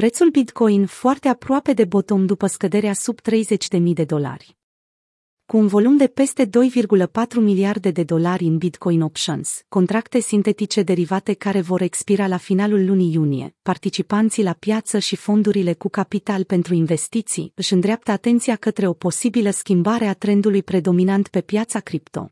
[0.00, 4.56] Prețul Bitcoin foarte aproape de bottom după scăderea sub 30.000 de dolari.
[5.46, 6.50] Cu un volum de peste 2,4
[7.36, 13.12] miliarde de dolari în Bitcoin Options, contracte sintetice derivate care vor expira la finalul lunii
[13.12, 18.92] iunie, participanții la piață și fondurile cu capital pentru investiții își îndreaptă atenția către o
[18.92, 22.30] posibilă schimbare a trendului predominant pe piața cripto.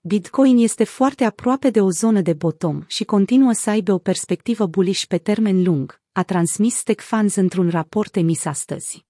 [0.00, 4.66] Bitcoin este foarte aproape de o zonă de bottom și continuă să aibă o perspectivă
[4.66, 9.04] bullish pe termen lung, a transmis Funds într-un raport emis astăzi.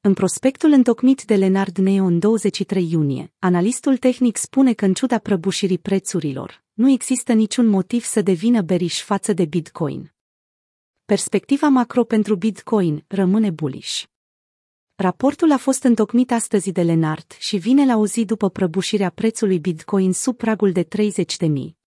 [0.00, 5.18] În prospectul întocmit de Leonard Neo în 23 iunie, analistul tehnic spune că în ciuda
[5.18, 10.12] prăbușirii prețurilor, nu există niciun motiv să devină beriș față de Bitcoin.
[11.04, 14.02] Perspectiva macro pentru Bitcoin rămâne bullish.
[14.94, 19.58] Raportul a fost întocmit astăzi de Lenart și vine la o zi după prăbușirea prețului
[19.58, 21.80] Bitcoin sub pragul de 30 de mii.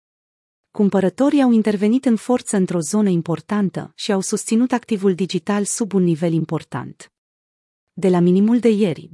[0.72, 6.02] Cumpărătorii au intervenit în forță într-o zonă importantă și au susținut activul digital sub un
[6.02, 7.12] nivel important.
[7.92, 9.10] De la minimul de ieri,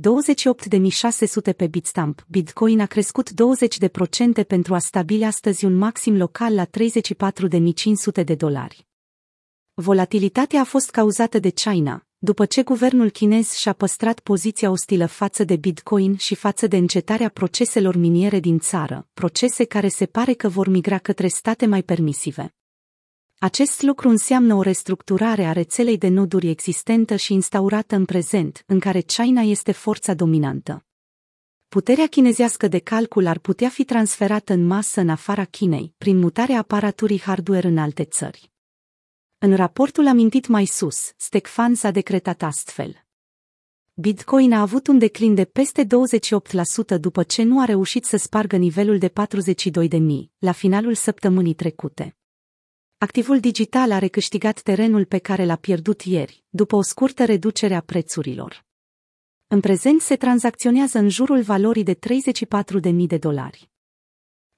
[1.50, 6.66] 28.600 pe Bitstamp, Bitcoin a crescut 20% pentru a stabili astăzi un maxim local la
[6.66, 8.86] 34.500 de dolari.
[9.74, 15.44] Volatilitatea a fost cauzată de China, după ce guvernul chinez și-a păstrat poziția ostilă față
[15.44, 20.48] de Bitcoin și față de încetarea proceselor miniere din țară, procese care se pare că
[20.48, 22.54] vor migra către state mai permisive.
[23.38, 28.78] Acest lucru înseamnă o restructurare a rețelei de noduri existentă și instaurată în prezent, în
[28.78, 30.84] care China este forța dominantă.
[31.68, 36.58] Puterea chinezească de calcul ar putea fi transferată în masă în afara Chinei, prin mutarea
[36.58, 38.50] aparaturii hardware în alte țări.
[39.40, 43.04] În raportul amintit mai sus, Stecfans a decretat astfel.
[43.94, 45.86] Bitcoin a avut un declin de peste 28%
[47.00, 49.98] după ce nu a reușit să spargă nivelul de 42.000
[50.38, 52.16] la finalul săptămânii trecute.
[52.98, 57.80] Activul digital a recâștigat terenul pe care l-a pierdut ieri, după o scurtă reducere a
[57.80, 58.64] prețurilor.
[59.46, 63.70] În prezent se tranzacționează în jurul valorii de 34.000 de dolari.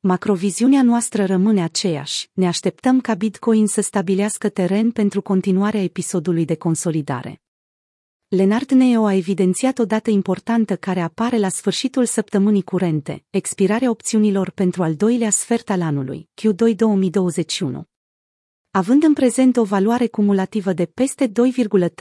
[0.03, 6.55] Macroviziunea noastră rămâne aceeași, ne așteptăm ca Bitcoin să stabilească teren pentru continuarea episodului de
[6.55, 7.43] consolidare.
[8.29, 14.51] Lenard Neo a evidențiat o dată importantă care apare la sfârșitul săptămânii curente, expirarea opțiunilor
[14.51, 17.85] pentru al doilea sfert al anului, Q2 2021.
[18.71, 21.33] Având în prezent o valoare cumulativă de peste 2,3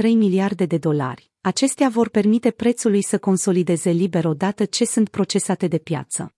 [0.03, 5.77] miliarde de dolari, acestea vor permite prețului să consolideze liber odată ce sunt procesate de
[5.77, 6.33] piață.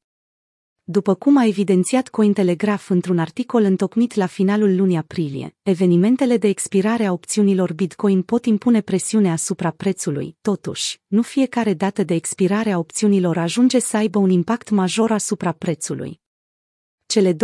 [0.84, 7.06] După cum a evidențiat Cointelegraph într-un articol întocmit la finalul lunii aprilie, evenimentele de expirare
[7.06, 12.78] a opțiunilor Bitcoin pot impune presiune asupra prețului, totuși, nu fiecare dată de expirare a
[12.78, 16.20] opțiunilor ajunge să aibă un impact major asupra prețului.
[17.06, 17.38] Cele 2,3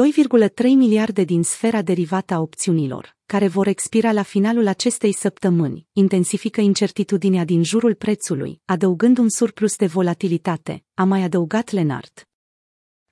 [0.63, 7.45] miliarde din sfera derivată a opțiunilor, care vor expira la finalul acestei săptămâni, intensifică incertitudinea
[7.45, 12.26] din jurul prețului, adăugând un surplus de volatilitate, a mai adăugat Lenart.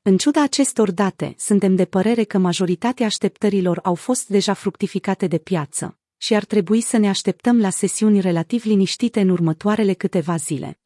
[0.07, 5.37] În ciuda acestor date, suntem de părere că majoritatea așteptărilor au fost deja fructificate de
[5.37, 10.79] piață și ar trebui să ne așteptăm la sesiuni relativ liniștite în următoarele câteva zile.